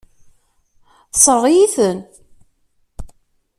[1.11, 1.99] Tessṛeɣ-iyi-ten.